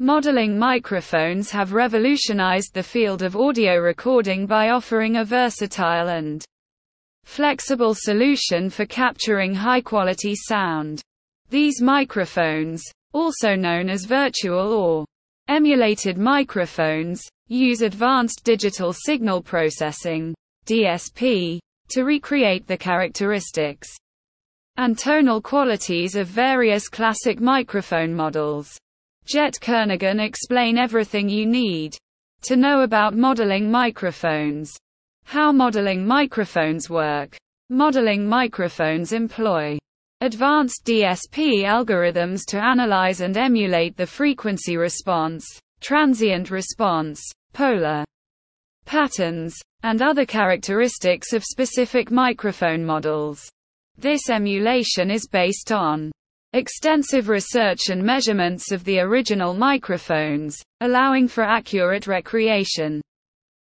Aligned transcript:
Modeling 0.00 0.58
microphones 0.58 1.52
have 1.52 1.72
revolutionized 1.72 2.74
the 2.74 2.82
field 2.82 3.22
of 3.22 3.36
audio 3.36 3.76
recording 3.76 4.44
by 4.44 4.70
offering 4.70 5.18
a 5.18 5.24
versatile 5.24 6.08
and 6.08 6.44
flexible 7.22 7.94
solution 7.94 8.68
for 8.68 8.86
capturing 8.86 9.54
high-quality 9.54 10.34
sound. 10.34 11.00
These 11.48 11.80
microphones, 11.80 12.82
also 13.12 13.54
known 13.54 13.88
as 13.88 14.04
virtual 14.04 14.72
or 14.72 15.04
emulated 15.46 16.18
microphones, 16.18 17.22
use 17.46 17.82
advanced 17.82 18.42
digital 18.42 18.92
signal 18.92 19.42
processing 19.42 20.34
DSP 20.66 21.60
to 21.90 22.02
recreate 22.02 22.66
the 22.66 22.76
characteristics 22.76 23.94
and 24.76 24.98
tonal 24.98 25.40
qualities 25.40 26.16
of 26.16 26.26
various 26.26 26.88
classic 26.88 27.40
microphone 27.40 28.12
models. 28.12 28.76
Jet 29.26 29.58
Kernaghan 29.60 30.20
explain 30.20 30.76
everything 30.76 31.28
you 31.28 31.46
need 31.46 31.96
to 32.42 32.56
know 32.56 32.82
about 32.82 33.16
modeling 33.16 33.70
microphones. 33.70 34.70
How 35.24 35.50
modeling 35.50 36.06
microphones 36.06 36.90
work. 36.90 37.36
Modeling 37.70 38.28
microphones 38.28 39.12
employ 39.12 39.78
advanced 40.20 40.84
DSP 40.84 41.64
algorithms 41.64 42.42
to 42.48 42.62
analyze 42.62 43.22
and 43.22 43.36
emulate 43.38 43.96
the 43.96 44.06
frequency 44.06 44.76
response, 44.76 45.46
transient 45.80 46.50
response, 46.50 47.22
polar 47.54 48.04
patterns, 48.84 49.56
and 49.82 50.02
other 50.02 50.26
characteristics 50.26 51.32
of 51.32 51.42
specific 51.42 52.10
microphone 52.10 52.84
models. 52.84 53.48
This 53.96 54.28
emulation 54.28 55.10
is 55.10 55.26
based 55.26 55.72
on 55.72 56.12
extensive 56.54 57.28
research 57.28 57.88
and 57.88 58.00
measurements 58.00 58.70
of 58.70 58.84
the 58.84 59.00
original 59.00 59.54
microphones, 59.54 60.56
allowing 60.80 61.26
for 61.26 61.42
accurate 61.42 62.06
recreation 62.06 63.00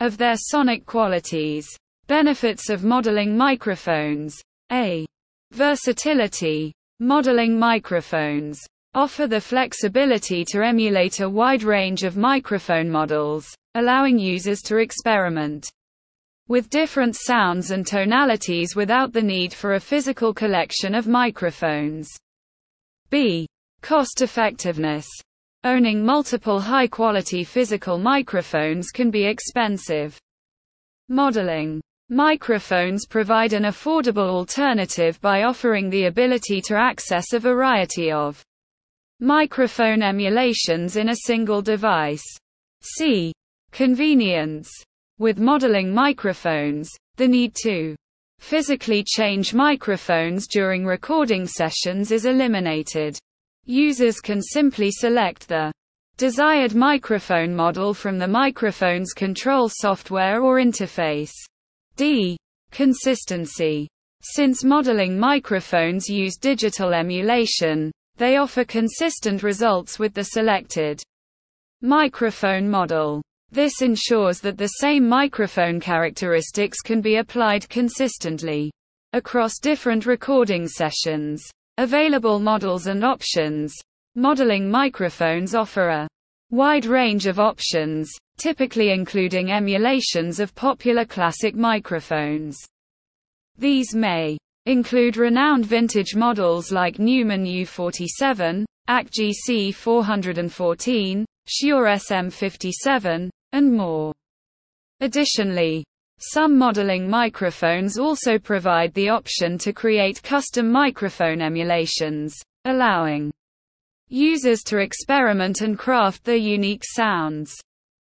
of 0.00 0.18
their 0.18 0.34
sonic 0.36 0.84
qualities. 0.84 1.68
Benefits 2.08 2.70
of 2.70 2.82
modeling 2.82 3.36
microphones. 3.36 4.42
A. 4.72 5.06
Versatility. 5.52 6.72
Modeling 6.98 7.56
microphones 7.56 8.60
offer 8.92 9.28
the 9.28 9.40
flexibility 9.40 10.44
to 10.44 10.60
emulate 10.60 11.20
a 11.20 11.30
wide 11.30 11.62
range 11.62 12.02
of 12.02 12.16
microphone 12.16 12.90
models, 12.90 13.54
allowing 13.76 14.18
users 14.18 14.60
to 14.62 14.78
experiment 14.78 15.70
with 16.48 16.70
different 16.70 17.14
sounds 17.16 17.70
and 17.70 17.86
tonalities 17.86 18.74
without 18.74 19.12
the 19.12 19.22
need 19.22 19.54
for 19.54 19.74
a 19.74 19.80
physical 19.80 20.34
collection 20.34 20.94
of 20.94 21.06
microphones. 21.06 22.10
B. 23.10 23.46
Cost 23.82 24.22
effectiveness. 24.22 25.06
Owning 25.64 26.04
multiple 26.04 26.60
high 26.60 26.86
quality 26.86 27.44
physical 27.44 27.98
microphones 27.98 28.90
can 28.90 29.10
be 29.10 29.24
expensive. 29.24 30.18
Modeling. 31.08 31.80
Microphones 32.10 33.06
provide 33.06 33.54
an 33.54 33.64
affordable 33.64 34.28
alternative 34.28 35.20
by 35.20 35.44
offering 35.44 35.88
the 35.88 36.04
ability 36.04 36.60
to 36.62 36.76
access 36.76 37.32
a 37.32 37.38
variety 37.38 38.12
of 38.12 38.42
microphone 39.20 40.02
emulations 40.02 40.96
in 40.96 41.08
a 41.08 41.16
single 41.24 41.62
device. 41.62 42.24
C. 42.82 43.32
Convenience. 43.72 44.70
With 45.18 45.38
modeling 45.38 45.94
microphones, 45.94 46.90
the 47.16 47.26
need 47.26 47.54
to 47.62 47.96
Physically 48.44 49.02
change 49.02 49.54
microphones 49.54 50.46
during 50.46 50.84
recording 50.84 51.46
sessions 51.46 52.12
is 52.12 52.26
eliminated. 52.26 53.16
Users 53.64 54.20
can 54.20 54.42
simply 54.42 54.90
select 54.90 55.48
the 55.48 55.72
desired 56.18 56.74
microphone 56.74 57.56
model 57.56 57.94
from 57.94 58.18
the 58.18 58.28
microphone's 58.28 59.14
control 59.14 59.70
software 59.70 60.42
or 60.42 60.56
interface. 60.56 61.32
D. 61.96 62.36
Consistency. 62.70 63.88
Since 64.20 64.62
modeling 64.62 65.18
microphones 65.18 66.06
use 66.10 66.36
digital 66.36 66.92
emulation, 66.92 67.90
they 68.18 68.36
offer 68.36 68.62
consistent 68.62 69.42
results 69.42 69.98
with 69.98 70.12
the 70.12 70.24
selected 70.24 71.02
microphone 71.80 72.68
model. 72.68 73.22
This 73.50 73.82
ensures 73.82 74.40
that 74.40 74.58
the 74.58 74.66
same 74.66 75.08
microphone 75.08 75.78
characteristics 75.78 76.80
can 76.80 77.00
be 77.00 77.16
applied 77.16 77.68
consistently 77.68 78.72
across 79.12 79.58
different 79.60 80.06
recording 80.06 80.66
sessions. 80.66 81.48
Available 81.78 82.40
models 82.40 82.86
and 82.88 83.04
options. 83.04 83.74
Modeling 84.16 84.70
microphones 84.70 85.54
offer 85.54 85.88
a 85.88 86.08
wide 86.50 86.86
range 86.86 87.26
of 87.26 87.38
options, 87.38 88.10
typically 88.38 88.90
including 88.90 89.50
emulations 89.50 90.40
of 90.40 90.54
popular 90.54 91.04
classic 91.04 91.54
microphones. 91.54 92.58
These 93.56 93.94
may 93.94 94.36
include 94.66 95.16
renowned 95.16 95.66
vintage 95.66 96.16
models 96.16 96.72
like 96.72 96.98
Neumann 96.98 97.44
U47, 97.44 98.64
AKG 98.88 99.32
C414, 99.48 101.24
Shure 101.46 101.84
SM57, 101.84 103.28
and 103.52 103.72
more. 103.72 104.12
Additionally, 105.00 105.84
some 106.18 106.56
modeling 106.56 107.08
microphones 107.08 107.98
also 107.98 108.38
provide 108.38 108.94
the 108.94 109.10
option 109.10 109.58
to 109.58 109.72
create 109.72 110.22
custom 110.22 110.70
microphone 110.70 111.42
emulations, 111.42 112.34
allowing 112.64 113.30
users 114.08 114.62
to 114.62 114.78
experiment 114.78 115.60
and 115.60 115.78
craft 115.78 116.24
their 116.24 116.36
unique 116.36 116.82
sounds. 116.84 117.54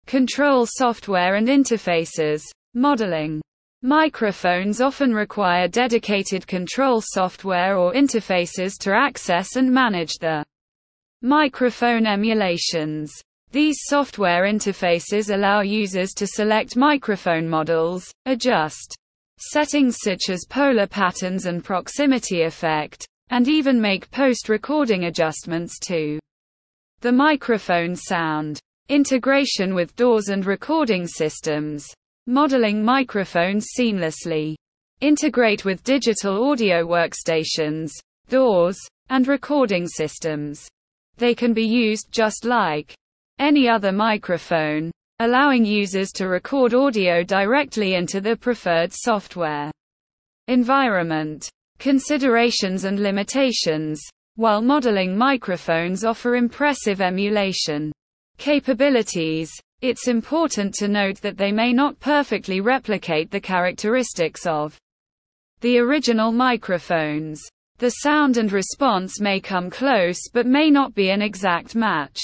Control 0.05 0.67
software 0.67 1.35
and 1.35 1.47
interfaces. 1.47 2.43
Modeling 2.75 3.41
microphones 3.81 4.81
often 4.81 5.13
require 5.13 5.67
dedicated 5.67 6.45
control 6.45 7.01
software 7.03 7.77
or 7.77 7.93
interfaces 7.93 8.77
to 8.79 8.93
access 8.93 9.55
and 9.55 9.71
manage 9.71 10.13
the 10.19 10.45
microphone 11.23 12.05
emulations. 12.05 13.11
These 13.51 13.79
software 13.81 14.43
interfaces 14.43 15.33
allow 15.33 15.59
users 15.59 16.11
to 16.13 16.25
select 16.25 16.77
microphone 16.77 17.49
models, 17.49 18.09
adjust 18.25 18.95
settings 19.39 19.97
such 20.01 20.29
as 20.29 20.45
polar 20.47 20.87
patterns 20.87 21.47
and 21.47 21.61
proximity 21.61 22.43
effect, 22.43 23.05
and 23.29 23.49
even 23.49 23.81
make 23.81 24.09
post-recording 24.11 25.05
adjustments 25.05 25.79
to 25.79 26.17
the 27.01 27.11
microphone 27.11 27.93
sound. 27.93 28.59
Integration 28.87 29.73
with 29.73 29.95
DAWs 29.95 30.29
and 30.29 30.45
recording 30.45 31.05
systems. 31.05 31.85
Modeling 32.27 32.83
microphones 32.83 33.67
seamlessly. 33.77 34.55
Integrate 35.01 35.65
with 35.65 35.83
digital 35.83 36.49
audio 36.49 36.85
workstations, 36.85 37.91
DAWs, 38.29 38.77
and 39.09 39.27
recording 39.27 39.87
systems. 39.87 40.67
They 41.17 41.33
can 41.33 41.53
be 41.53 41.65
used 41.65 42.11
just 42.11 42.45
like 42.45 42.95
any 43.39 43.67
other 43.67 43.91
microphone, 43.91 44.91
allowing 45.19 45.65
users 45.65 46.11
to 46.11 46.27
record 46.27 46.73
audio 46.73 47.23
directly 47.23 47.95
into 47.95 48.21
the 48.21 48.35
preferred 48.35 48.91
software. 48.91 49.71
Environment. 50.47 51.49
Considerations 51.79 52.85
and 52.85 52.99
limitations. 52.99 54.01
While 54.35 54.61
modeling 54.61 55.17
microphones 55.17 56.03
offer 56.03 56.35
impressive 56.35 57.01
emulation 57.01 57.91
capabilities, 58.37 59.51
it's 59.81 60.07
important 60.07 60.73
to 60.75 60.87
note 60.87 61.21
that 61.21 61.37
they 61.37 61.51
may 61.51 61.73
not 61.73 61.99
perfectly 61.99 62.61
replicate 62.61 63.29
the 63.29 63.39
characteristics 63.39 64.45
of 64.47 64.77
the 65.59 65.77
original 65.77 66.31
microphones. 66.31 67.41
The 67.77 67.89
sound 67.89 68.37
and 68.37 68.51
response 68.51 69.19
may 69.19 69.39
come 69.39 69.69
close 69.69 70.19
but 70.33 70.45
may 70.45 70.69
not 70.69 70.95
be 70.95 71.11
an 71.11 71.21
exact 71.21 71.75
match. 71.75 72.19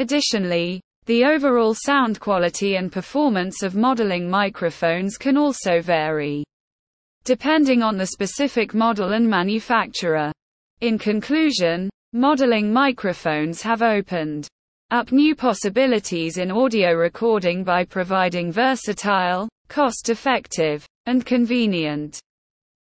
Additionally, 0.00 0.80
the 1.04 1.26
overall 1.26 1.74
sound 1.74 2.20
quality 2.20 2.76
and 2.76 2.90
performance 2.90 3.62
of 3.62 3.74
modeling 3.74 4.30
microphones 4.30 5.18
can 5.18 5.36
also 5.36 5.82
vary, 5.82 6.42
depending 7.24 7.82
on 7.82 7.98
the 7.98 8.06
specific 8.06 8.72
model 8.72 9.12
and 9.12 9.28
manufacturer. 9.28 10.32
In 10.80 10.98
conclusion, 10.98 11.90
modeling 12.14 12.72
microphones 12.72 13.60
have 13.60 13.82
opened 13.82 14.48
up 14.90 15.12
new 15.12 15.36
possibilities 15.36 16.38
in 16.38 16.50
audio 16.50 16.94
recording 16.94 17.62
by 17.62 17.84
providing 17.84 18.50
versatile, 18.50 19.50
cost-effective, 19.68 20.86
and 21.04 21.26
convenient 21.26 22.18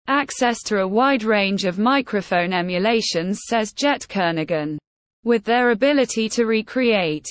access 0.10 0.62
to 0.63 0.81
a 0.81 0.88
wide 0.88 1.24
range 1.24 1.63
of 1.63 1.80
microphone 1.80 2.51
emulations 2.51 3.39
says 3.48 3.71
Jet 3.71 4.06
Kernaghan 4.10 4.77
with 5.27 5.44
their 5.44 5.71
ability 5.71 6.29
to 6.29 6.45
recreate 6.45 7.27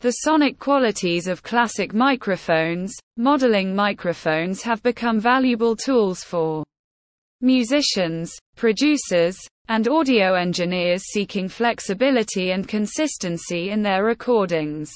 the 0.00 0.10
sonic 0.10 0.58
qualities 0.58 1.26
of 1.26 1.42
classic 1.42 1.94
microphones, 1.94 2.94
modeling 3.16 3.74
microphones 3.74 4.62
have 4.62 4.82
become 4.82 5.18
valuable 5.18 5.74
tools 5.74 6.22
for 6.22 6.62
musicians, 7.40 8.30
producers, 8.54 9.36
and 9.68 9.88
audio 9.88 10.34
engineers 10.34 11.02
seeking 11.10 11.48
flexibility 11.48 12.50
and 12.50 12.68
consistency 12.68 13.70
in 13.70 13.80
their 13.80 14.04
recordings. 14.04 14.92